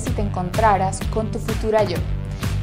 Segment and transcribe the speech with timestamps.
[0.00, 1.98] si te encontraras con tu futura yo?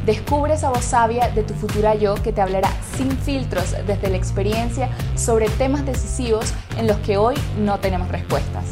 [0.06, 4.18] Descubre esa voz sabia de tu futura yo que te hablará sin filtros desde la
[4.18, 8.66] experiencia sobre temas decisivos en los que hoy no tenemos respuestas.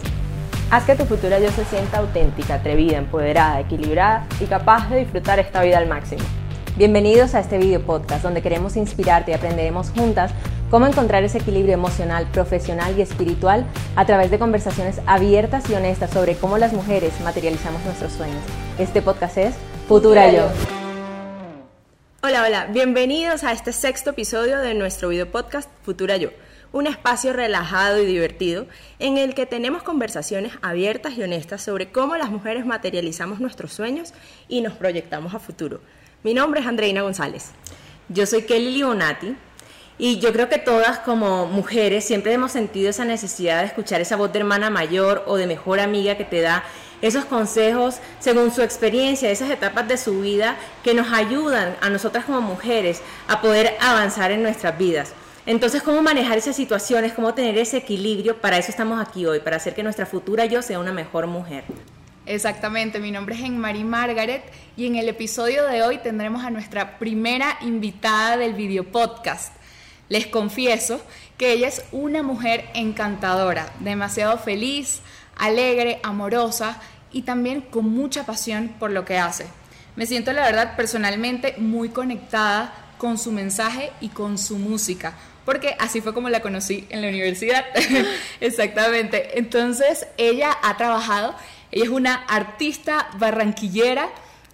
[0.69, 5.39] Haz que tu futura yo se sienta auténtica, atrevida, empoderada, equilibrada y capaz de disfrutar
[5.39, 6.23] esta vida al máximo.
[6.77, 10.31] Bienvenidos a este video podcast donde queremos inspirarte y aprenderemos juntas
[10.71, 13.65] cómo encontrar ese equilibrio emocional, profesional y espiritual
[13.97, 18.41] a través de conversaciones abiertas y honestas sobre cómo las mujeres materializamos nuestros sueños.
[18.79, 19.55] Este podcast es
[19.89, 20.49] Futura Yo.
[22.23, 26.29] Hola, hola, bienvenidos a este sexto episodio de nuestro video podcast Futura Yo,
[26.71, 28.65] un espacio relajado y divertido
[28.99, 34.13] en el que tenemos conversaciones abiertas y honestas sobre cómo las mujeres materializamos nuestros sueños
[34.47, 35.81] y nos proyectamos a futuro.
[36.23, 37.51] Mi nombre es Andreina González.
[38.07, 39.35] Yo soy Kelly Libonati
[40.01, 44.15] y yo creo que todas como mujeres siempre hemos sentido esa necesidad de escuchar esa
[44.15, 46.63] voz de hermana mayor o de mejor amiga que te da
[47.03, 52.25] esos consejos según su experiencia, esas etapas de su vida que nos ayudan a nosotras
[52.25, 55.13] como mujeres a poder avanzar en nuestras vidas.
[55.45, 57.13] Entonces, ¿cómo manejar esas situaciones?
[57.13, 58.41] ¿Cómo tener ese equilibrio?
[58.41, 61.63] Para eso estamos aquí hoy, para hacer que nuestra futura yo sea una mejor mujer.
[62.25, 64.41] Exactamente, mi nombre es Enmari Margaret
[64.75, 69.60] y en el episodio de hoy tendremos a nuestra primera invitada del video podcast.
[70.11, 70.99] Les confieso
[71.37, 74.99] que ella es una mujer encantadora, demasiado feliz,
[75.37, 76.81] alegre, amorosa
[77.13, 79.45] y también con mucha pasión por lo que hace.
[79.95, 85.13] Me siento, la verdad, personalmente muy conectada con su mensaje y con su música,
[85.45, 87.63] porque así fue como la conocí en la universidad.
[88.41, 89.39] Exactamente.
[89.39, 91.35] Entonces, ella ha trabajado,
[91.71, 94.09] ella es una artista barranquillera,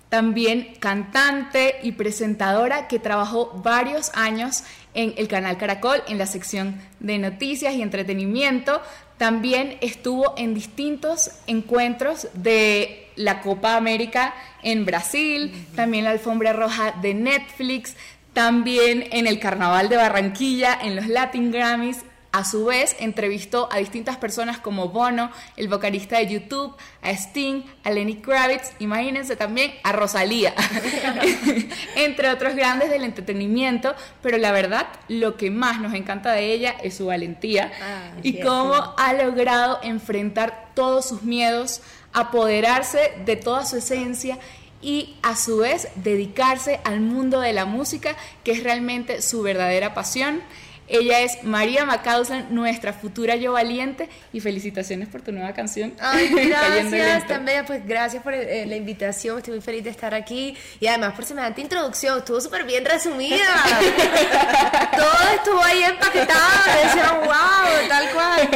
[0.09, 4.63] también cantante y presentadora que trabajó varios años
[4.98, 8.81] en el canal Caracol, en la sección de noticias y entretenimiento.
[9.17, 16.94] También estuvo en distintos encuentros de la Copa América en Brasil, también la alfombra roja
[17.02, 17.96] de Netflix,
[18.34, 22.00] también en el Carnaval de Barranquilla, en los Latin Grammys
[22.38, 27.64] a su vez, entrevistó a distintas personas como Bono, el vocalista de YouTube, a Sting,
[27.84, 30.53] a Lenny Kravitz, imagínense también a Rosalía,
[31.96, 36.75] entre otros grandes del entretenimiento, pero la verdad, lo que más nos encanta de ella
[36.84, 41.81] es su valentía ah, y cómo ha logrado enfrentar todos sus miedos,
[42.14, 44.38] apoderarse de toda su esencia
[44.80, 49.96] y a su vez dedicarse al mundo de la música, que es realmente su verdadera
[49.96, 50.44] pasión.
[50.88, 55.94] Ella es María Macauslan, nuestra futura yo valiente, y felicitaciones por tu nueva canción.
[56.00, 60.56] Ay, gracias, también, pues gracias por eh, la invitación, estoy muy feliz de estar aquí,
[60.80, 63.38] y además por semejante introducción, estuvo súper bien resumida.
[64.96, 68.50] Todo estuvo ahí empaquetado, decía, wow, tal cual.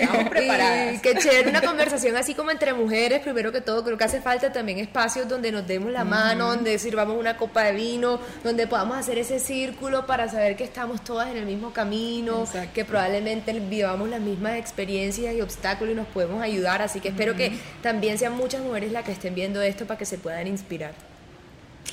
[0.00, 1.00] Estamos preparadas.
[1.00, 4.52] qué chévere, una conversación así como entre mujeres, primero que todo, creo que hace falta
[4.52, 8.96] también espacios donde nos demos la mano, donde sirvamos una copa de vino, donde podamos
[8.96, 12.44] hacer ese círculo para saber que estamos todas en el mismo camino,
[12.74, 16.82] que probablemente vivamos las mismas experiencias y obstáculos y nos podemos ayudar.
[16.82, 20.04] Así que espero que también sean muchas mujeres las que estén viendo esto para que
[20.04, 20.92] se puedan inspirar.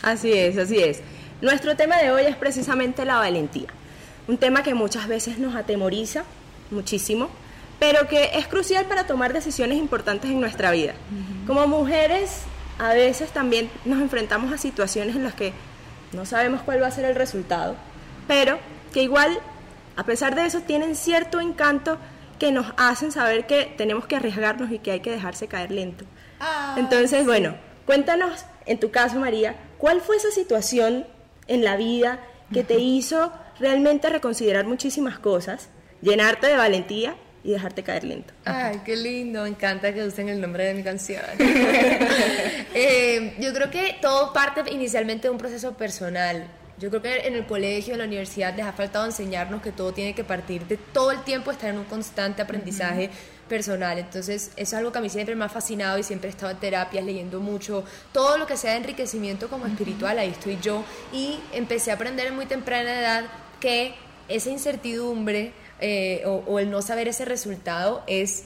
[0.02, 1.02] Así es, así es.
[1.42, 3.68] Nuestro tema de hoy es precisamente la valentía.
[4.28, 6.24] Un tema que muchas veces nos atemoriza
[6.72, 7.30] muchísimo,
[7.80, 10.94] pero que es crucial para tomar decisiones importantes en nuestra vida.
[11.46, 12.44] Como mujeres,
[12.80, 15.54] a veces también nos enfrentamos a situaciones en las que
[16.14, 17.76] no sabemos cuál va a ser el resultado,
[18.28, 18.60] pero
[18.94, 19.40] que igual
[19.96, 21.98] a pesar de eso, tienen cierto encanto
[22.40, 26.06] que nos hacen saber que tenemos que arriesgarnos y que hay que dejarse caer lento.
[26.40, 27.56] Ah, Entonces, bueno,
[27.86, 31.06] cuéntanos, en tu caso, María, ¿cuál fue esa situación
[31.48, 32.20] en la vida
[32.52, 35.70] que te hizo realmente reconsiderar muchísimas cosas,
[36.02, 38.34] llenarte de valentía y dejarte caer lento.
[38.46, 41.22] Ay, qué lindo, me encanta que usen el nombre de mi canción.
[42.76, 46.48] Eh, yo creo que todo parte inicialmente de un proceso personal.
[46.80, 49.94] Yo creo que en el colegio, en la universidad, les ha faltado enseñarnos que todo
[49.94, 53.10] tiene que partir de todo el tiempo estar en un constante aprendizaje
[53.48, 54.00] personal.
[54.00, 56.52] Entonces, eso es algo que a mí siempre me ha fascinado y siempre he estado
[56.52, 57.84] en terapias, leyendo mucho.
[58.12, 60.84] Todo lo que sea de enriquecimiento como espiritual, ahí estoy yo.
[61.12, 63.26] Y empecé a aprender en muy temprana edad
[63.60, 63.94] que
[64.28, 68.46] esa incertidumbre eh, o, el no saber ese resultado es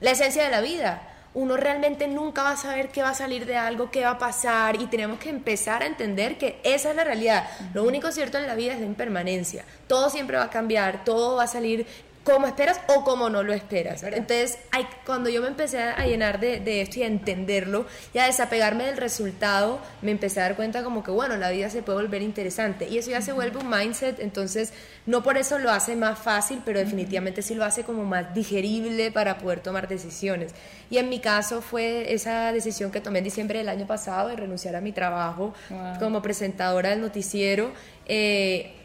[0.00, 3.46] la esencia de la vida uno realmente nunca va a saber qué va a salir
[3.46, 6.96] de algo, qué va a pasar y tenemos que empezar a entender que esa es
[6.96, 7.48] la realidad.
[7.72, 9.64] Lo único cierto en la vida es la impermanencia.
[9.86, 11.86] Todo siempre va a cambiar, todo va a salir
[12.24, 14.02] como esperas o como no lo esperas.
[14.02, 18.18] Entonces, hay, cuando yo me empecé a llenar de, de, esto y a entenderlo y
[18.18, 21.82] a desapegarme del resultado, me empecé a dar cuenta como que, bueno, la vida se
[21.82, 22.88] puede volver interesante.
[22.88, 24.72] Y eso ya se vuelve un mindset, entonces
[25.06, 29.10] no por eso lo hace más fácil, pero definitivamente sí lo hace como más digerible
[29.10, 30.52] para poder tomar decisiones.
[30.90, 34.36] Y en mi caso fue esa decisión que tomé en diciembre del año pasado de
[34.36, 35.54] renunciar a mi trabajo
[35.98, 37.72] como presentadora del noticiero.
[38.06, 38.79] Eh,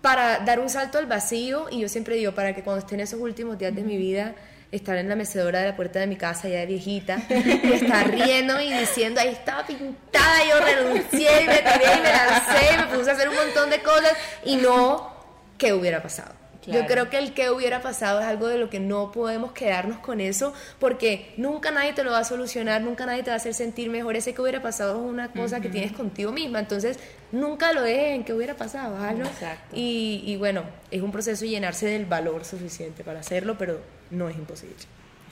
[0.00, 3.02] para dar un salto al vacío y yo siempre digo, para que cuando esté en
[3.02, 4.34] esos últimos días de mi vida,
[4.72, 8.08] estar en la mecedora de la puerta de mi casa ya de viejita y estar
[8.10, 12.96] riendo y diciendo, ahí estaba pintada, yo renuncié y me tiré y me lancé, me
[12.96, 14.12] puse a hacer un montón de cosas
[14.44, 15.12] y no,
[15.58, 16.34] ¿qué hubiera pasado?
[16.66, 19.98] Yo creo que el que hubiera pasado es algo de lo que no podemos quedarnos
[19.98, 23.36] con eso, porque nunca nadie te lo va a solucionar, nunca nadie te va a
[23.36, 24.16] hacer sentir mejor.
[24.16, 26.98] Ese que hubiera pasado es una cosa que tienes contigo misma, entonces
[27.32, 28.96] nunca lo dejes en que hubiera pasado,
[29.72, 33.80] Y, y bueno, es un proceso llenarse del valor suficiente para hacerlo, pero
[34.10, 34.76] no es imposible.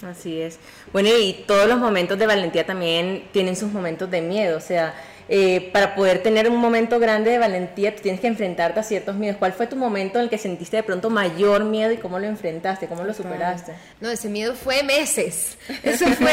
[0.02, 0.58] Así es.
[0.92, 4.94] Bueno, y todos los momentos de valentía también tienen sus momentos de miedo, o sea,
[5.30, 9.16] eh, para poder tener un momento grande de valentía, tú tienes que enfrentarte a ciertos
[9.16, 9.36] miedos.
[9.36, 12.26] ¿Cuál fue tu momento en el que sentiste de pronto mayor miedo y cómo lo
[12.26, 12.86] enfrentaste?
[12.86, 13.74] ¿Cómo lo superaste?
[14.00, 15.58] No, ese miedo fue meses.
[15.82, 16.32] Eso fue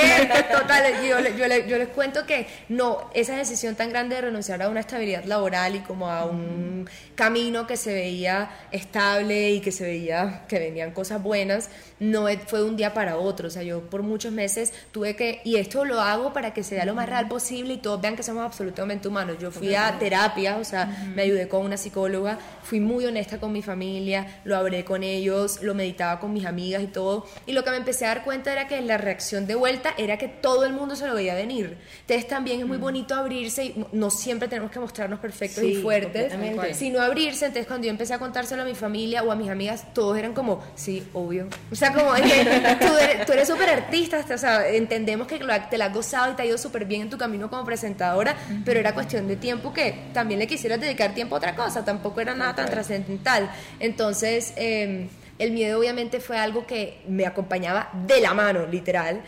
[0.50, 0.83] total.
[1.06, 4.80] Yo, yo, yo, les cuento que no, esa decisión tan grande de renunciar a una
[4.80, 10.44] estabilidad laboral y como a un camino que se veía estable y que se veía
[10.47, 11.69] que venían cosas buenas,
[12.00, 13.50] no fue de un día para otro.
[13.50, 16.86] O sea, yo por muchos meses tuve que, y esto lo hago para que sea
[16.86, 19.38] lo más real posible y todos vean que somos absolutamente humanos.
[19.40, 23.52] Yo fui a terapia, o sea, me ayudé con una psicóloga, fui muy honesta con
[23.52, 27.28] mi familia, lo hablé con ellos, lo meditaba con mis amigas y todo.
[27.46, 30.18] Y lo que me empecé a dar cuenta era que la reacción de vuelta era
[30.18, 31.78] que todo el mundo se lo veía venir.
[32.02, 36.34] Entonces también es muy bonito abrirse y no siempre tenemos que mostrarnos perfectos y fuertes,
[36.74, 37.46] sino abrirse.
[37.46, 40.34] Entonces cuando yo empecé a contárselo a mi familia o a mis amigas, todos eran
[40.34, 41.48] como, sí, obvio.
[41.72, 45.40] O sea, como tú eres súper artista, o sea, entendemos que
[45.70, 48.36] te la has gozado y te ha ido súper bien en tu camino como presentadora,
[48.64, 51.86] pero pero era cuestión de tiempo que también le quisieras dedicar tiempo a otra cosa,
[51.86, 53.50] tampoco era nada tan trascendental.
[53.80, 55.07] Entonces, em,
[55.39, 59.22] el miedo obviamente fue algo que me acompañaba de la mano, literal,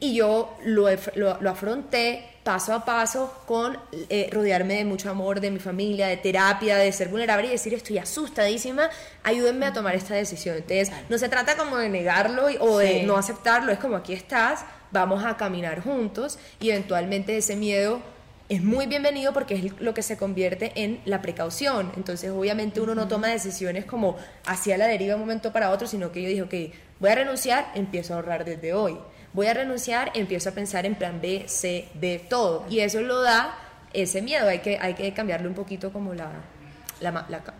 [0.00, 3.78] y yo lo, lo, afronté paso a paso con
[4.08, 7.74] eh, rodearme de mucho amor, de mi familia, de terapia, de ser vulnerable y decir
[7.74, 8.90] estoy asustadísima,
[9.22, 10.56] ayúdenme a tomar esta decisión.
[10.56, 14.64] Entonces, no se trata como de negarlo o de no aceptarlo, es como aquí estás,
[14.90, 18.02] vamos a caminar juntos y eventualmente ese miedo
[18.48, 21.92] es muy bienvenido porque es lo que se convierte en la precaución.
[21.96, 24.16] Entonces, obviamente uno no toma decisiones como
[24.46, 27.14] hacia la deriva de un momento para otro, sino que yo dije, ok, voy a
[27.14, 28.98] renunciar, empiezo a ahorrar desde hoy.
[29.34, 32.64] Voy a renunciar, empiezo a pensar en plan B, C, D, todo.
[32.70, 33.54] Y eso lo da
[33.92, 34.48] ese miedo.
[34.48, 36.30] Hay que, hay que cambiarle un poquito como la,
[37.00, 37.12] la,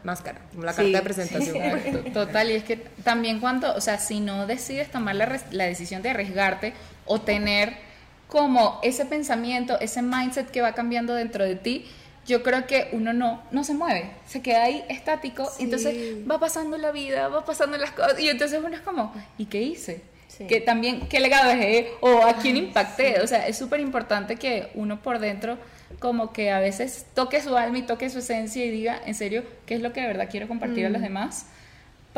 [0.05, 2.13] máscara, como la carta de presentación.
[2.15, 6.01] total, y es que también cuando, o sea, si no decides tomar la, la decisión
[6.01, 6.73] de arriesgarte
[7.05, 7.88] o tener
[8.29, 11.87] como ese pensamiento, ese mindset que va cambiando dentro de ti,
[12.27, 16.39] yo creo que uno no, no se mueve, se queda ahí estático, y entonces va
[16.39, 20.03] pasando la vida, va pasando las cosas, y entonces uno es como, ¿y qué hice?
[20.47, 21.91] Que también, ¿qué legado dejé?
[22.01, 23.21] ¿O a quién impacté?
[23.23, 25.59] O sea, es súper importante que uno por dentro
[25.99, 29.43] como que a veces toque su alma y toque su esencia y diga, en serio,
[29.67, 31.05] ¿qué es lo que de verdad quiero compartir a los mm.
[31.05, 31.47] demás?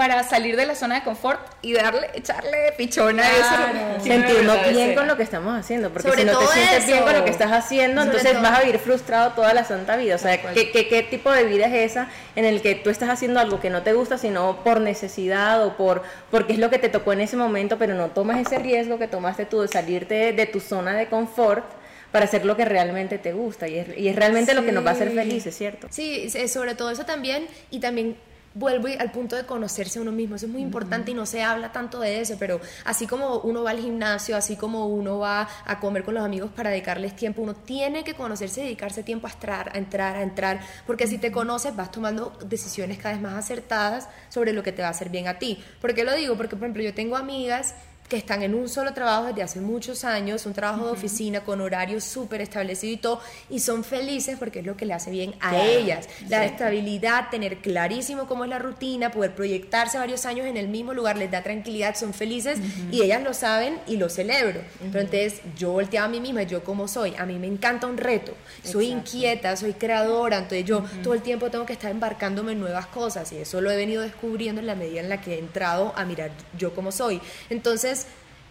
[0.00, 4.02] Para salir de la zona de confort y darle, echarle pichona a eso.
[4.02, 7.22] Sentirnos bien con lo que estamos haciendo, porque si no te sientes bien con lo
[7.22, 10.14] que estás haciendo, entonces vas a vivir frustrado toda la santa vida.
[10.14, 13.40] O sea, ¿qué, ¿qué, tipo de vida es esa en el que tú estás haciendo
[13.40, 16.88] algo que no te gusta, sino por necesidad o por porque es lo que te
[16.88, 20.46] tocó en ese momento, pero no tomas ese riesgo que tomaste tú de salirte de,
[20.46, 21.66] tu zona de confort?
[22.10, 24.84] para hacer lo que realmente te gusta y es, y es realmente lo que nos
[24.84, 25.86] va a hacer felices, ¿cierto?
[25.90, 28.16] Sí, sobre todo eso también y también
[28.54, 31.42] vuelvo al punto de conocerse a uno mismo, eso es muy importante y no se
[31.42, 35.48] habla tanto de eso, pero así como uno va al gimnasio, así como uno va
[35.64, 39.26] a comer con los amigos para dedicarles tiempo, uno tiene que conocerse y dedicarse tiempo
[39.26, 43.22] a entrar, a entrar, a entrar, porque si te conoces vas tomando decisiones cada vez
[43.22, 45.62] más acertadas sobre lo que te va a hacer bien a ti.
[45.80, 46.36] ¿Por qué lo digo?
[46.36, 47.74] Porque, por ejemplo, yo tengo amigas
[48.10, 51.60] que están en un solo trabajo desde hace muchos años, un trabajo de oficina con
[51.60, 55.34] horario súper establecido y todo, y son felices porque es lo que le hace bien
[55.40, 56.08] a ellas.
[56.28, 60.92] La estabilidad, tener clarísimo cómo es la rutina, poder proyectarse varios años en el mismo
[60.92, 62.58] lugar, les da tranquilidad, son felices
[62.90, 64.60] y ellas lo saben y lo celebro.
[64.80, 67.96] Pero entonces yo volteaba a mí misma, yo como soy, a mí me encanta un
[67.96, 72.60] reto, soy inquieta, soy creadora, entonces yo todo el tiempo tengo que estar embarcándome en
[72.60, 75.38] nuevas cosas y eso lo he venido descubriendo en la medida en la que he
[75.38, 77.20] entrado a mirar yo como soy.
[77.50, 77.99] Entonces,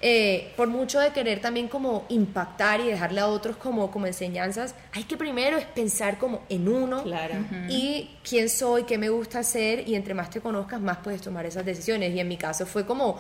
[0.02, 4.74] eh, por mucho de querer también como impactar y dejarle a otros como, como enseñanzas,
[4.94, 7.36] hay que primero es pensar como en uno Claro.
[7.68, 11.46] y quién soy, qué me gusta hacer y entre más te conozcas más puedes tomar
[11.46, 12.14] esas decisiones.
[12.16, 13.20] Y en mi caso fue como,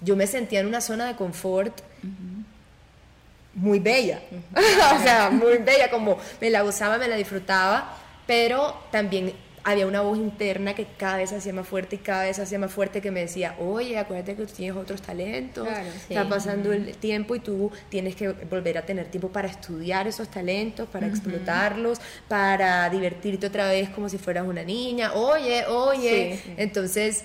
[0.00, 1.80] yo me sentía en una zona de confort
[3.54, 4.20] muy bella,
[4.98, 9.32] o sea, muy bella, como me la gozaba, me la disfrutaba, pero también
[9.68, 12.70] había una voz interna que cada vez hacía más fuerte y cada vez hacía más
[12.72, 16.96] fuerte que me decía, oye, acuérdate que tú tienes otros talentos, Claro, está pasando el
[16.96, 22.00] tiempo y tú tienes que volver a tener tiempo para estudiar esos talentos, para explotarlos,
[22.28, 27.24] para divertirte otra vez como si fueras una niña, oye, oye, Sí, entonces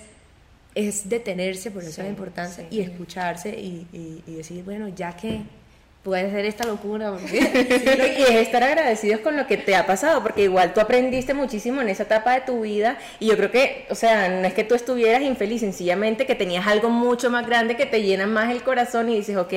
[0.74, 5.14] es detenerse, por eso Sí, la importancia, y escucharse y, y- y decir, bueno, ya
[5.16, 5.42] que
[6.02, 7.38] puede hacer esta locura, porque
[8.18, 11.80] y es estar agradecidos con lo que te ha pasado, porque igual tú aprendiste muchísimo
[11.80, 14.64] en esa etapa de tu vida y yo creo que, o sea, no es que
[14.64, 18.62] tú estuvieras infeliz, sencillamente que tenías algo mucho más grande que te llena más el
[18.64, 19.52] corazón y dices, ok,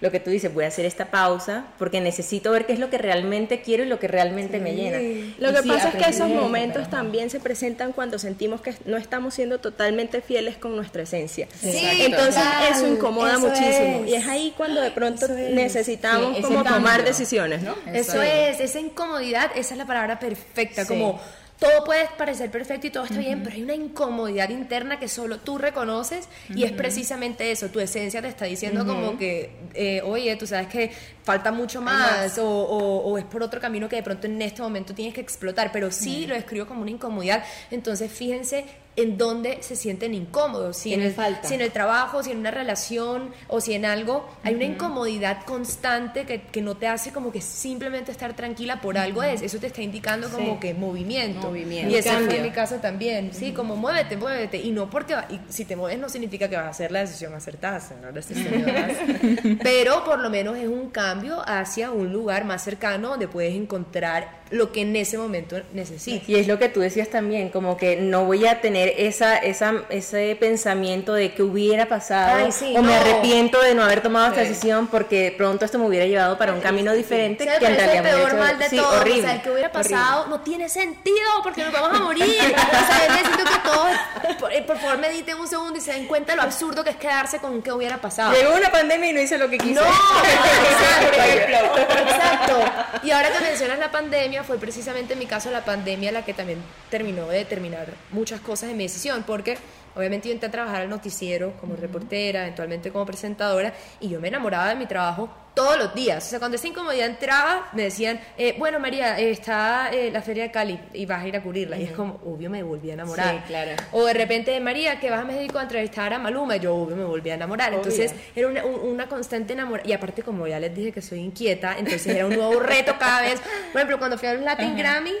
[0.00, 2.90] lo que tú dices, voy a hacer esta pausa porque necesito ver qué es lo
[2.90, 4.98] que realmente quiero y lo que realmente me llena.
[5.40, 8.60] Lo Y que sí, pasa es que esos momentos pero- también se presentan cuando sentimos
[8.60, 11.48] que no estamos siendo totalmente fieles con nuestra esencia.
[11.60, 12.72] Sí, Entonces total.
[12.72, 14.02] eso incomoda Eso muchísimo.
[14.04, 14.10] es.
[14.10, 15.87] Y es ahí cuando de pronto es.
[15.88, 17.04] Necesitamos Sí, como tomar cambio.
[17.04, 17.74] decisiones, ¿no?
[17.92, 20.88] Eso es, esa incomodidad, esa es la palabra perfecta, Sí.
[20.88, 21.20] como
[21.58, 25.38] todo puede parecer perfecto y todo está bien, pero hay una incomodidad interna que solo
[25.38, 30.36] tú reconoces y es precisamente eso, tu esencia te está diciendo como que, eh, oye,
[30.36, 30.92] tú sabes que
[31.28, 34.62] falta mucho más, O, o- o es por otro camino que de pronto en este
[34.62, 38.64] momento tienes que explotar, pero sí lo describo como una incomodidad, entonces fíjense
[38.96, 41.46] en dónde se sienten incómodos, si en, ¿Qué les el, falta?
[41.48, 45.44] si en el trabajo, si en una relación o si en algo, hay una incomodidad
[45.44, 49.58] constante que, que no te hace como que simplemente estar tranquila por algo es, eso
[49.58, 50.58] te está indicando como Sí.
[50.62, 51.46] que movimiento.
[51.46, 51.94] Movimiento.
[51.94, 55.64] Y ese fue mi caso también, sí, como muévete, muévete, y no porque, y si
[55.64, 58.92] te mueves no significa que vas a hacer la decisión acertada, señoras y señoras,
[59.62, 64.38] pero por lo menos es un cambio hacia un lugar más cercano donde puedes encontrar
[64.50, 66.26] lo que en ese momento necesitas.
[66.26, 69.74] Y es lo que tú decías también, como que no voy a tener esa, esa,
[69.90, 73.00] ese pensamiento de que hubiera pasado Ay, sí, o me no.
[73.00, 74.48] arrepiento de no haber tomado esta Sí.
[74.48, 77.76] decisión porque pronto esto me hubiera llevado para un camino diferente Se me que en
[77.76, 79.00] parece el me peor mal de sí, todo.
[79.00, 79.90] horrible, o sea, el que hubiera horrible.
[79.96, 82.24] pasado no tiene sentido porque nos vamos a morir.
[82.24, 86.06] o sea, necesito que todos, por, eh, por favor, mediten un segundo y se den
[86.06, 88.32] cuenta lo absurdo que es quedarse con qué hubiera pasado.
[88.32, 89.74] Llegó una pandemia y no hice lo que quise.
[89.74, 89.82] No,
[91.08, 92.98] exacto, exacto.
[93.02, 96.34] Y ahora que mencionas la pandemia, fue precisamente en mi caso la pandemia la que
[96.34, 99.58] también terminó de determinar muchas cosas en mi decisión, porque
[99.94, 104.28] obviamente yo entré a trabajar al noticiero como reportera, eventualmente como presentadora, y yo me
[104.28, 106.24] enamoraba de mi trabajo todos los días.
[106.24, 110.22] O sea, cuando esa incomodidad entraba, me decían, eh, bueno, María, eh, está eh, la
[110.22, 111.76] feria de Cali y vas a ir a cubrirla.
[111.78, 113.34] Y es como, obvio, me volví a enamorar.
[113.34, 113.72] Sí, claro.
[113.92, 117.04] O de repente, María, que vas a México a entrevistar a Maluma, yo obvio me
[117.04, 117.72] volví a enamorar.
[117.74, 119.88] Entonces, era una, un- una constante enamorada.
[119.88, 123.22] Y aparte, como ya les dije que soy inquieta, entonces era un nuevo reto cada
[123.22, 123.40] vez.
[123.72, 125.12] Por ejemplo, cuando fui a los Latin Grammy,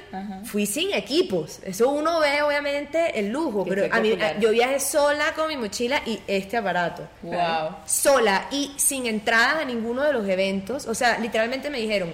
[0.44, 1.58] fui sin equipos.
[1.64, 3.64] Eso uno ve, obviamente, el lujo.
[3.64, 4.38] Que Pero a mí, popular.
[4.38, 7.08] yo viajé sola con mi mochila y este aparato.
[7.22, 7.76] Wow.
[7.86, 10.86] Sola y sin entradas a ninguno de los eventos.
[10.86, 12.12] O sea, literalmente me dijeron.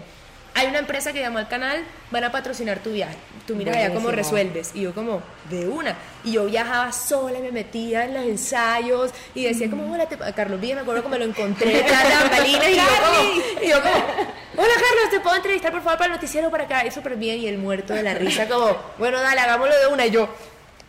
[0.56, 3.16] Hay una empresa que llamó al canal, van a patrocinar tu viaje.
[3.44, 4.70] Tú mira ya cómo resuelves.
[4.72, 5.96] Y yo como, de una.
[6.22, 10.16] Y yo viajaba sola, me metía en los ensayos y decía como, hola, te...
[10.32, 14.74] Carlos Villa, me acuerdo me lo encontré bambalinas y yo como, y yo como, hola
[14.74, 16.86] Carlos, ¿te puedo entrevistar por favor para el noticiero para acá?
[16.86, 20.06] Y súper bien y el muerto de la risa como, bueno, dale, hagámoslo de una.
[20.06, 20.28] Y yo,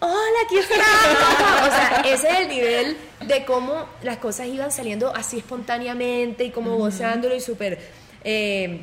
[0.05, 0.85] hola, aquí estamos.
[1.61, 6.51] O sea, ese es el nivel de cómo las cosas iban saliendo así espontáneamente y
[6.51, 7.79] como gozándolo y súper...
[8.23, 8.81] eh,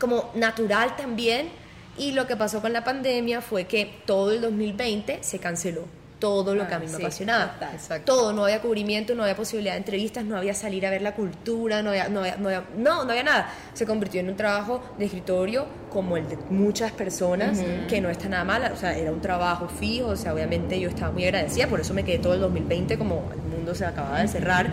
[0.00, 1.50] como natural también.
[1.96, 5.84] Y lo que pasó con la pandemia fue que todo el 2020 se canceló.
[6.20, 7.56] Todo lo que a mí me apasionaba.
[7.72, 8.14] Exacto.
[8.14, 11.14] Todo, no había cubrimiento, no había posibilidad de entrevistas, no había salir a ver la
[11.14, 13.52] cultura, no había, no había, no había, no, no había nada.
[13.72, 17.58] Se convirtió en un trabajo de escritorio como el de muchas personas,
[17.88, 20.88] que no está nada mal, o sea, era un trabajo fijo, o sea, obviamente yo
[20.88, 24.20] estaba muy agradecida, por eso me quedé todo el 2020 como el mundo se acababa
[24.20, 24.70] de cerrar,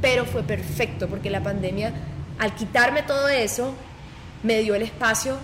[0.00, 1.92] pero fue perfecto porque la pandemia,
[2.38, 3.74] al quitarme todo eso,
[4.42, 5.36] me dio el espacio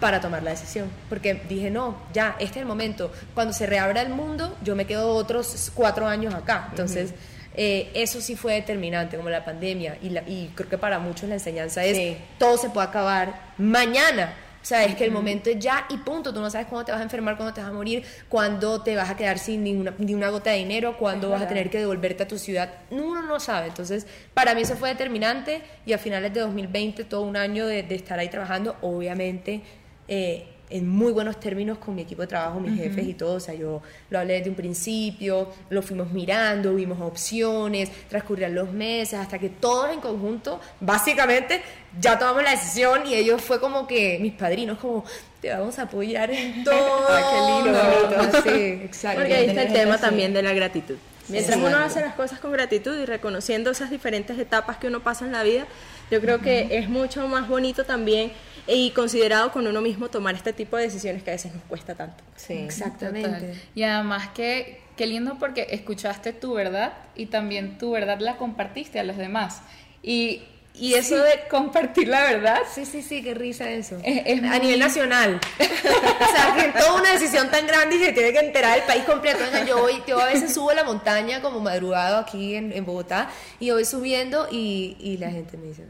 [0.00, 0.90] para tomar la decisión.
[1.08, 3.12] Porque dije, no, ya, este es el momento.
[3.34, 6.68] Cuando se reabra el mundo, yo me quedo otros cuatro años acá.
[6.70, 7.12] Entonces,
[7.54, 9.98] eh, eso sí fue determinante, como la pandemia.
[10.02, 12.16] Y, la- y creo que para muchos la enseñanza es, Sí.
[12.38, 14.34] todo se puede acabar mañana.
[14.60, 16.34] O sea, es que el momento es ya y punto.
[16.34, 18.96] Tú no sabes cuándo te vas a enfermar, cuándo te vas a morir, cuándo te
[18.96, 21.78] vas a quedar sin ninguna, ni una gota de dinero, cuándo vas a tener que
[21.78, 22.68] devolverte a tu ciudad.
[22.90, 23.68] Uno no sabe.
[23.68, 27.82] Entonces, para mí eso fue determinante y a finales de 2020, todo un año de,
[27.84, 29.62] de estar ahí trabajando, obviamente
[30.08, 33.34] eh, en muy buenos términos con mi equipo de trabajo, mis jefes y todo.
[33.34, 38.70] O sea, yo lo hablé desde un principio, lo fuimos mirando, vimos opciones, transcurrían los
[38.70, 41.62] meses, hasta que todos en conjunto, básicamente,
[41.98, 45.04] ya tomamos la decisión y ellos fue como que mis padrinos, como
[45.40, 47.06] te vamos a apoyar en todo.
[47.08, 48.42] Ah, qué lindo.
[48.42, 49.20] Sí, exacto.
[49.20, 50.96] Porque ahí está el tema también de la gratitud.
[51.28, 55.26] Mientras uno hace las cosas con gratitud y reconociendo esas diferentes etapas que uno pasa
[55.26, 55.66] en la vida,
[56.10, 58.32] yo creo que es mucho más bonito también
[58.68, 61.94] y considerado con uno mismo tomar este tipo de decisiones que a veces nos cuesta
[61.94, 62.22] tanto.
[62.36, 63.30] Sí, exactamente.
[63.30, 63.62] Total.
[63.74, 69.00] Y además que qué lindo porque escuchaste tu verdad y también tu verdad la compartiste
[69.00, 69.62] a los demás.
[70.02, 70.42] Y,
[70.78, 73.96] y eso de compartir la verdad Sí, sí, sí, qué risa eso.
[74.04, 75.40] Es- es a muy- nivel nacional.
[75.60, 79.04] o sea, que toda una decisión tan grande y se tiene que enterar el país
[79.04, 79.38] completo.
[79.66, 83.28] Yo, voy, yo a veces subo a la montaña como madrugado aquí en, en Bogotá
[83.60, 85.84] y voy subiendo y, y la gente me dice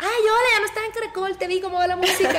[0.00, 2.38] ay, hola, ya no estás en Caracol, te vi cómo va la música.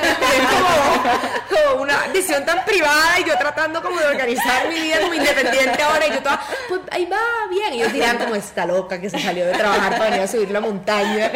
[0.50, 5.14] Como, como una decisión tan privada y yo tratando como de organizar mi vida como
[5.14, 7.18] independiente ahora y yo toda, pues ahí va
[7.50, 7.74] bien.
[7.74, 10.50] Y ellos dirán como esta loca que se salió de trabajar para venir a subir
[10.50, 11.30] la montaña.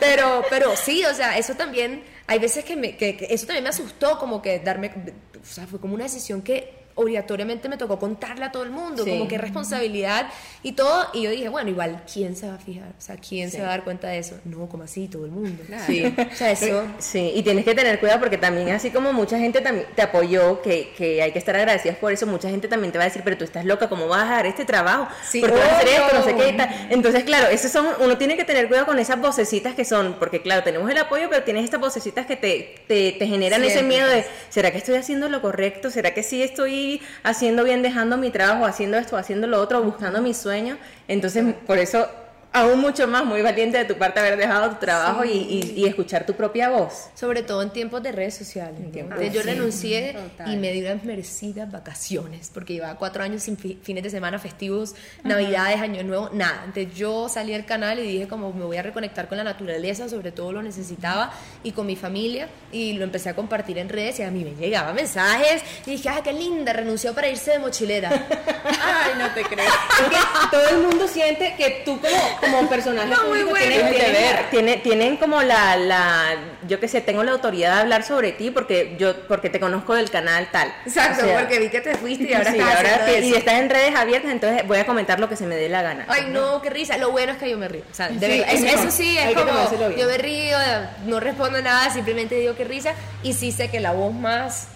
[0.00, 3.64] Pero, pero sí, o sea, eso también, hay veces que, me, que, que eso también
[3.64, 4.92] me asustó, como que darme,
[5.40, 9.04] o sea, fue como una decisión que obligatoriamente me tocó contarle a todo el mundo,
[9.04, 9.10] Sí.
[9.10, 10.28] como que responsabilidad
[10.62, 12.88] y todo, y yo dije, bueno, igual, ¿quién se va a fijar?
[12.90, 14.36] O sea, ¿quién se va a dar cuenta de eso?
[14.44, 15.62] No, como así, todo el mundo.
[15.86, 16.04] Sí.
[16.32, 16.84] O sea, eso...
[16.98, 20.60] Sí, y tienes que tener cuidado porque también así como mucha gente también te apoyó,
[20.62, 23.22] que, que hay que estar agradecidas por eso, mucha gente también te va a decir,
[23.24, 25.08] pero tú estás loca, ¿cómo vas a dar este trabajo?
[25.28, 26.16] Sí, ¿Por qué vas a hacer esto?
[26.18, 26.86] No sé qué y tal.
[26.90, 30.42] Entonces, claro, esos son, uno tiene que tener cuidado con esas vocecitas que son, porque
[30.42, 34.06] claro, tenemos el apoyo, pero tienes estas vocecitas que te, te, te generan ese miedo
[34.08, 35.90] de, ¿será que estoy haciendo lo correcto?
[35.90, 36.81] ¿Será que sí estoy
[37.22, 40.78] haciendo bien, dejando mi trabajo, haciendo esto, haciendo lo otro, buscando mis sueños?
[41.08, 42.08] Entonces, por eso
[42.52, 45.86] aún mucho más, muy valiente de tu parte haber dejado tu trabajo y, y- y
[45.86, 47.08] escuchar tu propia voz.
[47.14, 48.78] Sobre todo en tiempos de redes sociales.
[48.80, 48.90] ¿no?
[48.90, 49.46] tiempos yo sí.
[49.48, 50.52] renuncié Total.
[50.52, 54.38] y me di unas merecidas vacaciones porque llevaba cuatro años sin fi- fines de semana
[54.38, 54.94] festivos,
[55.24, 56.62] navidades, año nuevo, nada.
[56.66, 60.08] Entonces yo salí del canal y dije como me voy a reconectar con la naturaleza,
[60.08, 61.32] sobre todo lo necesitaba
[61.64, 64.54] y con mi familia y lo empecé a compartir en redes y a mí me
[64.54, 68.10] llegaban mensajes y dije, ah, qué linda, renunció para irse de mochilera.
[68.64, 69.62] Ay, no te creo.
[70.02, 70.16] Es que
[70.50, 72.10] todo el mundo siente que tú como,
[72.42, 73.66] como personaje No, muy público bueno.
[73.66, 74.50] tienes, Tienes que tienes- ver.
[74.50, 76.34] tiene- tienen como la, la,
[76.68, 79.94] yo que sé, tengo la autoridad de hablar sobre ti porque yo, porque te conozco
[79.94, 80.68] del canal tal.
[80.84, 83.34] Exacto, O sea, porque vi que te fuiste y ahora sí, estás ahora te- y
[83.34, 86.04] estás en redes abiertas, entonces voy a comentar lo que se me dé la gana.
[86.08, 86.98] Ay, no, qué risa.
[86.98, 87.82] Lo bueno es que yo me río.
[87.90, 88.80] O sea, de Sí, verdad, eso es- no.
[88.82, 90.58] eso sí, es como yo me río,
[91.06, 92.94] no respondo nada, simplemente digo qué risa.
[93.22, 94.68] Y sí sé que la voz más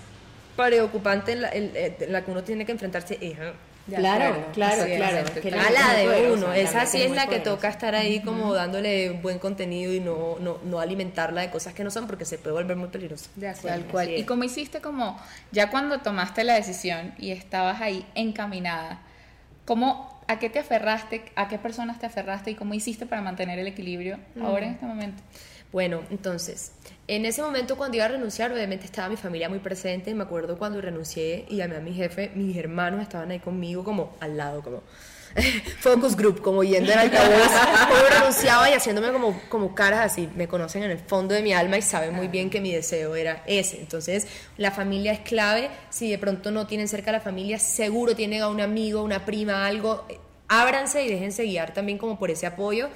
[0.57, 3.37] preocupante en la, en- en la que uno tiene que enfrentarse es
[3.87, 5.29] Claro, claro, claro.
[5.40, 6.53] Que a la- de uno.
[6.53, 10.59] Esa sí es la que toca estar ahí como dándole buen contenido y no, no,
[10.64, 13.31] no alimentarla de cosas que no son porque se puede volver muy peligroso.
[13.62, 14.11] Tal cual.
[14.11, 15.18] Y como hiciste como,
[15.53, 19.01] ya cuando tomaste la decisión y estabas ahí encaminada,
[19.64, 21.22] ¿cómo, ¿a qué te aferraste?
[21.37, 22.51] ¿A qué personas te aferraste?
[22.51, 25.22] ¿Y cómo hiciste para mantener el equilibrio ahora en este momento?
[25.72, 26.72] Bueno, entonces,
[27.08, 30.12] en ese momento cuando iba a renunciar, obviamente estaba mi familia muy presente.
[30.14, 34.16] Me acuerdo cuando renuncié y llamé a mi jefe, mis hermanos estaban ahí conmigo, como
[34.20, 34.82] al lado, como
[35.80, 37.50] focus group, como yendo en altavoz,
[37.88, 40.28] como renunciaba y haciéndome como, como caras así.
[40.34, 43.14] Me conocen en el fondo de mi alma y saben muy bien que mi deseo
[43.14, 43.78] era ese.
[43.78, 45.70] Entonces, la familia es clave.
[45.90, 49.24] Si de pronto no tienen cerca a la familia, seguro tienen a un amigo, una
[49.24, 50.06] prima, algo.
[50.48, 52.88] Ábranse y déjense guiar también como por ese apoyo.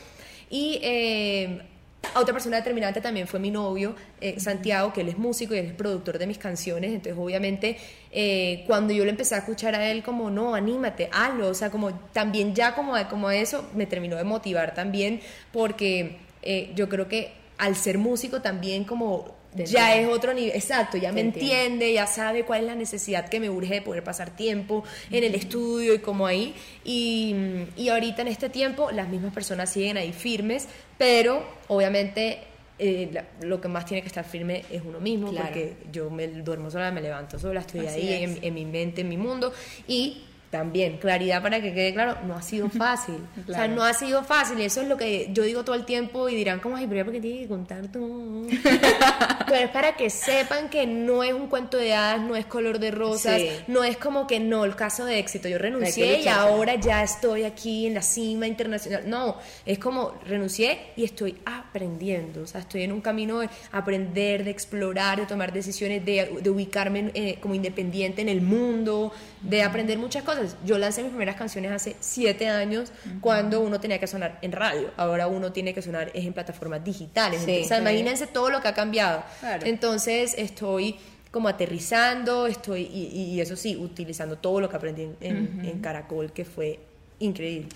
[0.48, 1.69] Y eh,
[2.14, 5.66] otra persona determinante también fue mi novio, eh, Santiago, que él es músico y él
[5.66, 6.90] es productor de mis canciones.
[6.92, 7.76] Entonces, obviamente,
[8.10, 11.48] eh, cuando yo le empecé a escuchar a él, como, no, anímate, hazlo.
[11.48, 15.20] O sea, como también ya como, como eso, me terminó de motivar también,
[15.52, 19.39] porque eh, yo creo que al ser músico también como...
[19.56, 23.40] Ya es otro nivel, exacto, ya me entiende, ya sabe cuál es la necesidad que
[23.40, 26.54] me urge de poder pasar tiempo en el estudio y como ahí.
[26.84, 27.34] Y,
[27.76, 32.44] y ahorita en este tiempo las mismas personas siguen ahí firmes, pero obviamente
[32.78, 35.46] eh, la- lo que más tiene que estar firme es uno mismo, Claro.
[35.48, 38.30] porque yo me duermo sola, me levanto sola, estoy Así ahí es.
[38.38, 39.52] en, en mi mente, en mi mundo.
[39.86, 43.18] Y también, claridad para que quede claro, no ha sido fácil.
[43.48, 44.58] O sea, no ha sido fácil.
[44.58, 46.98] Y eso es lo que yo digo todo el tiempo y dirán como, ay, pero
[46.98, 48.46] ya porque tienes que contar todo.
[49.46, 52.78] pero es para que sepan que no es un cuento de hadas, no es color
[52.80, 53.48] de rosas, Sí.
[53.68, 55.48] no es como que no, el caso de éxito.
[55.48, 59.04] Yo renuncié y ahora ya estoy aquí en la cima internacional.
[59.08, 62.42] No, es como renuncié y estoy aprendiendo.
[62.42, 66.50] O sea, estoy en un camino de aprender, de explorar, de tomar decisiones, de, de
[66.50, 70.39] ubicarme eh, como independiente en el mundo, de aprender muchas cosas.
[70.64, 74.90] Yo lancé mis primeras canciones hace siete años cuando uno tenía que sonar en radio.
[74.96, 77.42] Ahora uno tiene que sonar es en plataformas digitales.
[77.44, 77.62] Sí.
[77.64, 79.22] O sea, imagínense todo lo que ha cambiado.
[79.40, 79.66] Claro.
[79.66, 80.96] Entonces estoy
[81.30, 85.78] como aterrizando, estoy, y, y eso sí, utilizando todo lo que aprendí en, en- en
[85.80, 86.80] Caracol, que fue
[87.20, 87.68] increíble.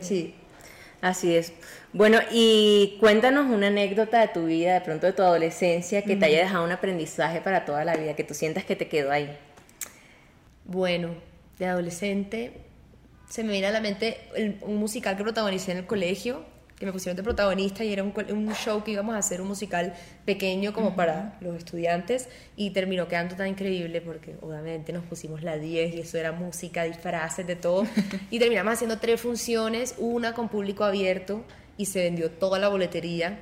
[0.00, 0.34] Sí.
[1.00, 1.52] Así es.
[1.92, 6.24] Bueno, y cuéntanos una anécdota de tu vida, de pronto de tu adolescencia, que te
[6.24, 9.36] haya dejado un aprendizaje para toda la vida, que tú sientas que te quedó ahí.
[10.64, 11.14] Bueno,
[11.58, 12.52] de adolescente
[13.28, 16.44] se me viene a la mente el- un musical que protagonicé en el colegio,
[16.76, 19.94] que me pusieron de protagonista y era un show que íbamos a hacer, un musical
[20.24, 25.56] pequeño como para los estudiantes y terminó quedando tan increíble porque obviamente nos pusimos la
[25.56, 27.86] 10 y eso era música, disfraces, de todo
[28.30, 31.44] y terminamos haciendo tres funciones, una con público abierto
[31.76, 33.38] y se vendió toda la boletería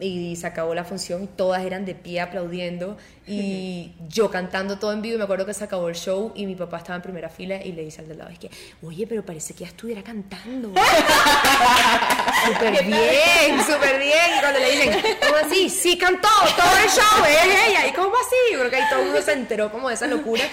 [0.00, 4.92] y se acabó la función y todas eran de pie aplaudiendo y yo cantando todo
[4.92, 5.14] en vivo.
[5.14, 7.62] Y me acuerdo que se acabó el show y mi papá estaba en primera fila
[7.62, 8.50] y le dice al de lado es que
[8.82, 10.72] oye pero parece que ya estuviera cantando
[12.46, 15.70] súper bien súper bien y cuando le dicen ¿cómo así?
[15.70, 18.36] sí cantó todo el show es ella y ¿cómo así?
[18.52, 20.44] Yo creo que ahí todo el mundo se enteró como de esa locura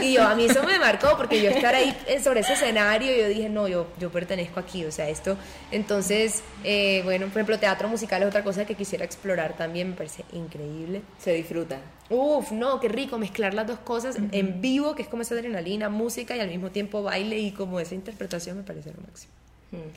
[0.00, 3.28] y yo a mí eso me marcó porque yo estar ahí sobre ese escenario yo
[3.28, 5.36] dije no yo, yo pertenezco aquí o sea esto
[5.70, 9.96] entonces eh, bueno por ejemplo teatro musical es otra cosa que quisiera explorar también me
[9.96, 11.78] parece increíble Se disfruta.
[12.10, 15.90] Uf, no, qué rico mezclar las dos cosas en vivo, que es como esa adrenalina,
[15.90, 19.32] música y al mismo tiempo baile y como esa interpretación me parece lo máximo.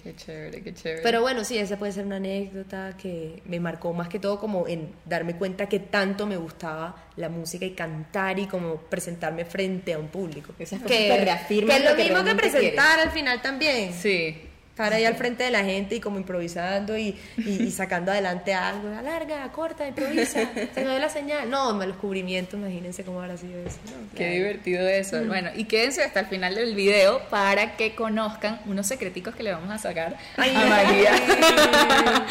[0.04, 1.02] Qué chévere, qué chévere.
[1.02, 4.68] Pero bueno, sí, esa puede ser una anécdota que me marcó más que todo como
[4.68, 9.94] en darme cuenta que tanto me gustaba la música y cantar y como presentarme frente
[9.94, 10.54] a un público.
[10.60, 13.94] Esas cosas te reafirman que es lo lo que mismo que presentar al final también.
[13.94, 14.48] sí.
[14.84, 18.54] Estar ahí al frente de la gente y como improvisando y, y- y sacando adelante
[18.54, 18.90] algo.
[18.98, 20.40] Alarga, corta, improvisa.
[20.74, 21.50] Se me dio la señal.
[21.50, 23.78] No, los cubrimientos, imagínense cómo habrá sido eso.
[23.86, 24.18] ¿no?
[24.18, 25.24] Qué divertido eso.
[25.26, 29.52] Bueno, y quédense hasta el final del video para que conozcan unos secreticos que le
[29.52, 31.12] vamos a sacar Ay, a María.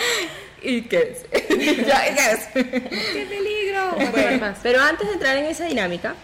[0.63, 1.27] y quédense.
[1.87, 2.51] ya, quédense.
[2.53, 4.11] ¡Qué peligro!
[4.13, 6.15] Bueno, pero antes de entrar en esa dinámica,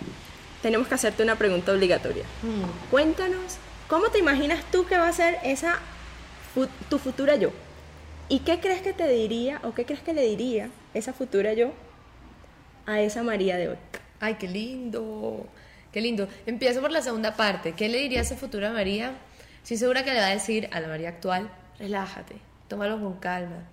[0.63, 2.25] tenemos que hacerte una pregunta obligatoria.
[2.43, 2.91] Mm.
[2.91, 3.59] Cuéntanos,
[3.89, 5.79] ¿cómo te imaginas tú que va a ser esa
[6.89, 7.51] tu futura yo?
[8.29, 11.73] ¿Y qué crees que te diría o qué crees que le diría esa futura yo
[12.87, 13.77] a esa María de hoy?
[14.19, 15.47] Ay, qué lindo.
[15.93, 16.29] Qué lindo.
[16.45, 17.73] Empiezo por la segunda parte.
[17.73, 19.15] ¿Qué le diría a esa futura María?
[19.63, 22.37] Estoy segura que le va a decir a la María actual, relájate,
[22.69, 23.65] tómalo con calma.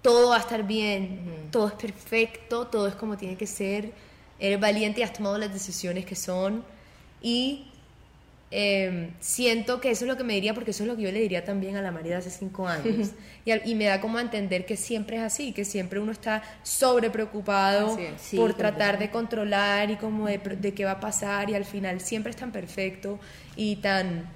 [0.00, 3.92] Todo va a estar bien, todo es perfecto, todo es como tiene que ser.
[4.38, 6.64] Eres valiente y has tomado las decisiones que son.
[7.20, 7.71] Y
[8.54, 11.10] eh, siento que eso es lo que me diría, porque eso es lo que yo
[11.10, 13.08] le diría también a la María de hace cinco años.
[13.46, 16.12] y, al- y me da como a entender que siempre es así, que siempre uno
[16.12, 18.20] está sobre preocupado es.
[18.20, 21.64] Sí, por tratar de controlar y como de, de qué va a pasar y al
[21.64, 23.18] final siempre es tan perfecto
[23.56, 24.26] y tan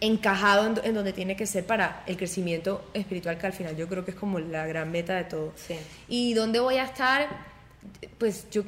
[0.00, 3.88] encajado en, en donde tiene que ser para el crecimiento espiritual que al final yo
[3.88, 5.52] creo que es como la gran meta de todo.
[5.56, 5.74] Sí.
[6.08, 7.28] ¿Y dónde voy a estar?
[8.18, 8.62] Pues yo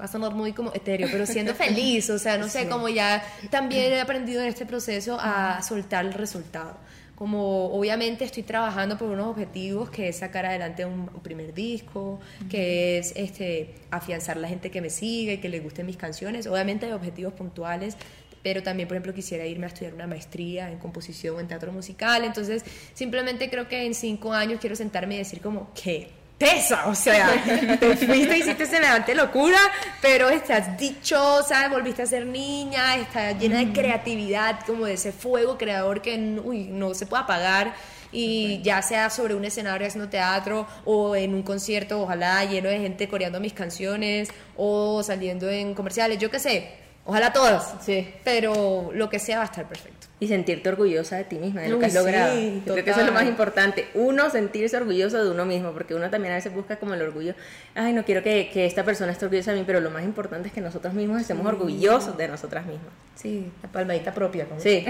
[0.00, 3.22] va a sonar muy como etéreo, pero siendo feliz, o sea, no sé, como ya
[3.50, 6.76] también he aprendido en este proceso a soltar el resultado.
[7.14, 12.20] Como obviamente estoy trabajando por unos objetivos que es sacar adelante un, un primer disco,
[12.48, 16.46] que es este afianzar la gente que me sigue y que le gusten mis canciones.
[16.46, 17.96] Obviamente hay objetivos puntuales,
[18.42, 21.72] pero también, por ejemplo, quisiera irme a estudiar una maestría en composición o en teatro
[21.72, 22.24] musical.
[22.24, 26.17] Entonces, simplemente creo que en cinco años quiero sentarme y decir como, ¿qué?
[26.38, 27.28] Tesa, o sea,
[27.80, 29.58] te fuiste, hiciste semejante locura,
[30.00, 35.58] pero estás dichosa, volviste a ser niña, estás llena de creatividad, como de ese fuego
[35.58, 37.74] creador que uy, no se puede apagar.
[38.12, 42.78] Y ya sea sobre un escenario haciendo teatro o en un concierto, ojalá lleno de
[42.78, 46.70] gente coreando mis canciones o saliendo en comerciales, yo qué sé,
[47.04, 47.74] ojalá todas.
[47.84, 48.08] Sí.
[48.24, 50.07] Pero lo que sea va a estar perfecto.
[50.20, 52.34] Y sentirte orgullosa de ti misma, de lo Uy, que has sí, logrado.
[52.34, 53.28] Yo Creo que eso es lo más total.
[53.28, 53.86] importante.
[53.94, 57.34] Uno, sentirse orgulloso de uno mismo, porque uno también a veces busca como el orgullo.
[57.76, 60.48] Ay, no quiero que, que esta persona esté orgullosa de mí, pero lo más importante
[60.48, 62.90] es que nosotros mismos estemos orgullosos de nosotras mismas.
[63.14, 64.46] Sí, la palmadita propia.
[64.46, 64.84] como- Sí.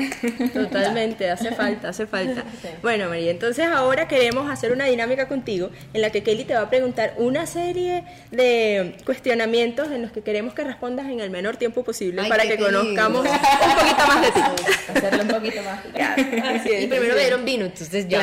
[0.55, 2.45] Totalmente, hace falta, hace falta.
[2.83, 6.62] Bueno, María, entonces ahora queremos hacer una dinámica contigo en la que Kelly te va
[6.62, 11.57] a preguntar una serie de cuestionamientos en los que queremos que respondas en el menor
[11.57, 14.41] tiempo posible Ay, para que conozcamos un poquito más de ti.
[15.21, 16.41] Hacerlo un poquito más picante.
[16.43, 17.27] Así es, Y primero me es.
[17.27, 18.19] dieron vino, entonces ya.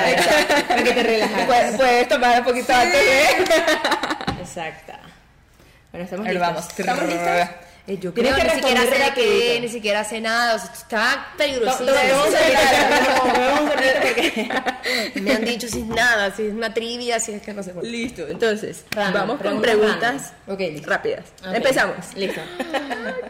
[0.67, 1.45] Para que te relajes.
[1.47, 4.41] Puedes, puedes tomar un poquito antes de.
[4.41, 4.93] Exacto.
[5.91, 6.53] Bueno, estamos Ahí listas.
[6.53, 6.67] vamos.
[6.79, 7.49] ¿Estamos listas?
[7.87, 9.61] Eh, yo creo que que ni siquiera de qué, rapidito.
[9.61, 11.87] ni siquiera sé nada, o sea, esto está tomemos un
[13.69, 14.49] sorbito porque-
[15.21, 17.73] Me han dicho sin nada, si es una trivia, si es que no sé.
[17.73, 17.87] bueno.
[17.87, 20.53] Listo, entonces vamos con preguntas preguntas random.
[20.55, 20.89] Ok, listo.
[20.89, 21.25] rápidas.
[21.47, 21.53] Ok.
[21.53, 21.95] Empezamos.
[22.15, 22.41] Listo.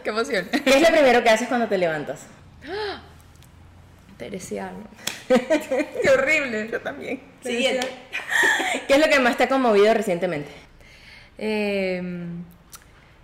[0.02, 0.48] Qué emoción.
[0.50, 2.20] ¿Qué es lo primero que haces cuando te levantas?
[4.16, 4.78] Teresiano.
[5.28, 6.68] Qué horrible.
[6.70, 7.20] Yo también.
[7.42, 7.86] Siguiente.
[8.86, 10.50] ¿Qué es lo que más te ha conmovido recientemente?
[11.38, 12.02] Eh,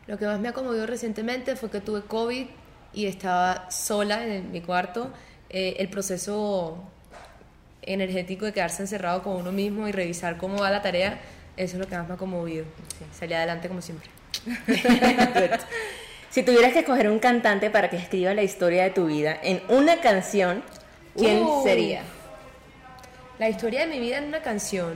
[0.07, 2.47] Lo que más me ha conmovido recientemente fue que tuve COVID
[2.93, 5.11] y estaba sola en mi cuarto.
[5.49, 6.83] Eh, el proceso
[7.83, 11.21] energético de quedarse encerrado con uno mismo y revisar cómo va la tarea,
[11.57, 12.65] eso es lo que más me ha conmovido.
[12.99, 14.09] Sí, salí adelante como siempre.
[16.31, 19.63] si tuvieras que escoger un cantante para que escriba la historia de tu vida en
[19.69, 20.63] una canción,
[21.17, 21.63] ¿quién Uh.
[21.63, 22.03] sería?
[23.39, 24.95] La historia de mi vida en una canción.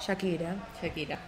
[0.00, 0.56] Shakira.
[0.82, 1.18] Shakira.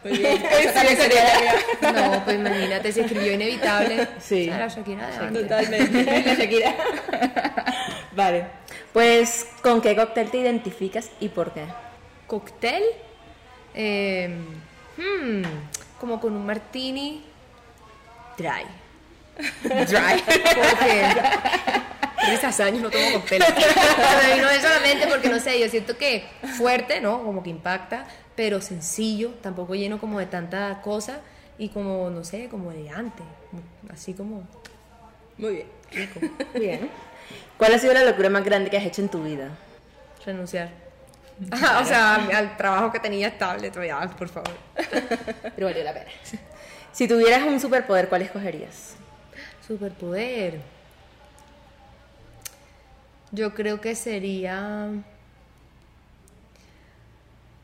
[1.80, 4.08] No, pues imagínate, se escribió inevitable.
[4.20, 4.42] Sí.
[4.48, 5.08] O sea, la Shakira.
[5.32, 6.22] Totalmente.
[6.26, 6.74] La Shakira.
[8.12, 8.46] vale.
[8.92, 11.64] Pues, ¿con qué cóctel te identificas y por qué?
[12.26, 12.82] Cóctel.
[13.74, 14.28] eh,
[14.96, 15.42] hmm,
[16.00, 17.24] como con un martini
[18.36, 18.64] dry.
[19.62, 20.22] Dry.
[20.26, 21.06] Porque
[22.26, 23.42] en estos años no tomo cóctel.
[23.42, 26.24] Me vino eso a la mente porque no sé, yo siento que
[26.56, 27.22] fuerte, ¿no?
[27.22, 31.20] Como que impacta, pero sencillo, tampoco lleno como de tanta cosa
[31.58, 33.22] y como, no sé, como elegante.
[33.92, 34.46] Así como
[35.36, 35.66] Muy bien.
[35.90, 36.20] rico.
[36.54, 36.90] Bien.
[37.56, 39.50] ¿Cuál ha sido la locura más grande que has hecho en tu vida?
[40.24, 40.70] Renunciar.
[41.80, 44.52] o sea, al trabajo que tenía estable, todavía, por favor.
[45.54, 46.06] Pero valió la pena.
[46.92, 48.94] Si tuvieras un superpoder, ¿cuál escogerías?
[49.66, 50.60] Superpoder.
[53.30, 54.90] Yo creo que sería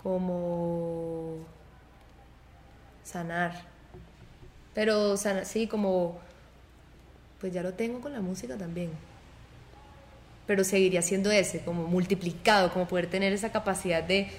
[0.02, 1.38] como
[3.02, 3.62] sanar.
[4.74, 6.18] Pero sanar, sí, como
[7.40, 8.90] pues ya lo tengo con la música también.
[10.46, 14.30] Pero seguiría siendo ese, como multiplicado, como poder tener esa capacidad de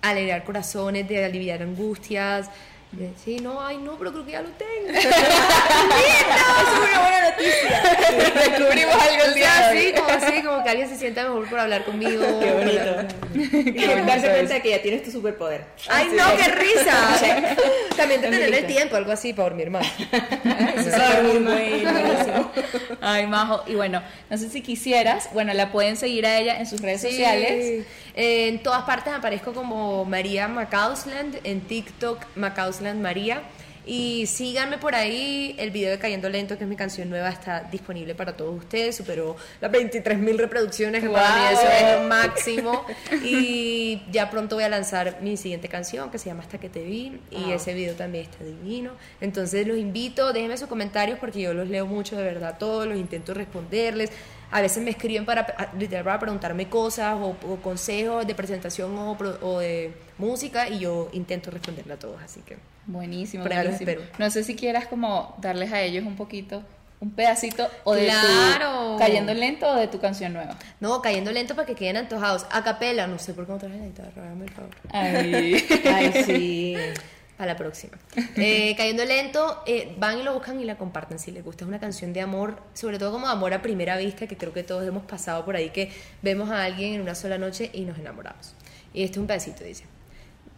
[0.00, 2.48] alegrar corazones, de aliviar angustias.
[3.24, 4.92] Sí, no, ay, no, pero creo que ya lo tengo.
[8.34, 11.58] Descubrimos algo el O día así, como así, como que alguien se sienta mejor por
[11.58, 12.22] hablar conmigo.
[12.40, 13.06] Qué bonito.
[13.34, 15.64] Y darse cuenta de que ya tienes tu superpoder.
[15.88, 17.18] Ay, no, qué risa.
[17.96, 19.86] También de tener el tiempo, algo así para dormir más.
[20.76, 22.52] Eso es muy buenísimo.
[23.00, 23.64] Ay, Majo.
[23.66, 27.00] Y bueno, no sé si quisieras, bueno, la pueden seguir a ella en sus redes
[27.00, 27.86] sociales.
[28.14, 33.42] En todas partes aparezco como María Macausland, en TikTok Macausland María.
[33.84, 37.62] Y síganme por ahí, el video de Cayendo Lento, que es mi canción nueva, está
[37.64, 38.94] disponible para todos ustedes.
[38.96, 41.52] Superó las 23.000 reproducciones, que para mí Wow.
[41.52, 42.86] eso es lo máximo.
[43.24, 46.84] Y ya pronto voy a lanzar mi siguiente canción, que se llama Hasta que te
[46.84, 47.18] vi.
[47.32, 48.92] Y ese video también está divino.
[49.20, 52.96] Entonces los invito, déjenme sus comentarios porque yo los leo mucho, de verdad, todos, los
[52.96, 54.10] intento responderles.
[54.52, 55.46] A veces me escriben para,
[55.78, 61.08] literal, para preguntarme cosas o, o consejos de presentación o, o de música y yo
[61.12, 62.58] intento responderle a todos, así que...
[62.86, 63.92] Buenísimo, buenísimo.
[64.18, 66.62] No sé si quieras como darles a ellos un poquito,
[67.00, 68.92] un pedacito o de Claro.
[68.92, 70.56] tu cayendo lento o de tu canción nueva.
[70.80, 72.46] No, cayendo lento para que queden antojados.
[72.50, 74.70] A capela, no sé por qué no traje la guitarra, hágame el favor.
[74.92, 75.66] Ay.
[75.86, 76.76] Ay, sí.
[77.42, 77.98] Para la próxima.
[78.36, 81.64] Eh, cayendo lento, eh, van y lo buscan y la comparten si les gusta.
[81.64, 84.62] Es una canción de amor, sobre todo como amor a primera vista, que creo que
[84.62, 85.90] todos hemos pasado por ahí, que
[86.22, 88.54] vemos a alguien en una sola noche y nos enamoramos.
[88.94, 89.86] Y este es un pedacito, dice.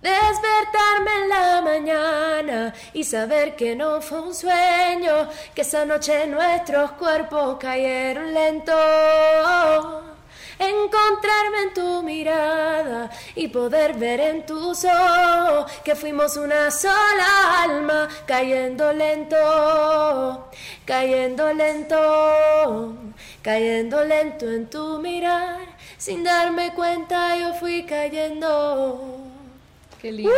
[0.03, 6.93] Despertarme en la mañana y saber que no fue un sueño, que esa noche nuestros
[6.93, 10.14] cuerpos cayeron lento.
[10.59, 18.09] Encontrarme en tu mirada y poder ver en tus ojos que fuimos una sola alma,
[18.27, 20.49] cayendo lento,
[20.85, 22.95] cayendo lento,
[23.43, 25.61] cayendo lento en tu mirar.
[25.99, 29.24] Sin darme cuenta yo fui cayendo.
[30.05, 30.31] Qué lindo.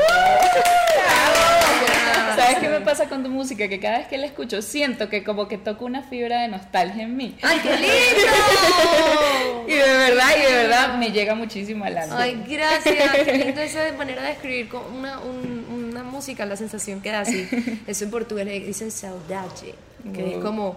[2.36, 3.66] ¿Sabes qué me pasa con tu música?
[3.66, 7.02] Que cada vez que la escucho siento que como que toco una fibra de nostalgia
[7.02, 7.36] en mí.
[7.42, 9.64] ¡Ay, qué lindo!
[9.66, 12.16] Y de verdad, y de verdad me llega muchísimo al alma.
[12.22, 13.12] Ay, gracias.
[13.24, 17.22] Qué lindo esa manera de escribir con una, un- una música, la sensación que da
[17.22, 17.48] así.
[17.88, 19.74] Eso en portugués le dicen saudade,
[20.14, 20.76] que es como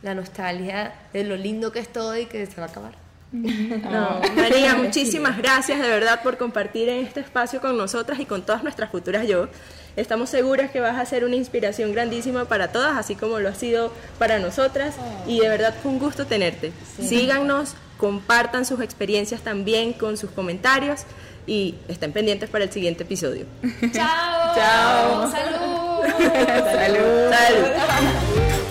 [0.00, 2.92] la nostalgia de lo lindo que es todo y que se va a acabar.
[3.32, 8.42] No, María, muchísimas gracias de verdad por compartir en este espacio con nosotras y con
[8.42, 9.48] todas nuestras futuras yo.
[9.96, 13.54] Estamos seguras que vas a ser una inspiración grandísima para todas, así como lo ha
[13.54, 14.94] sido para nosotras.
[15.26, 16.72] Y de verdad fue un gusto tenerte.
[17.00, 21.02] Síganos, compartan sus experiencias también con sus comentarios
[21.46, 23.46] y estén pendientes para el siguiente episodio.
[23.92, 24.54] ¡Chao!
[24.54, 25.30] Chao.
[25.30, 25.80] ¡Salud!
[26.18, 27.30] Salud.
[27.30, 28.69] Salud.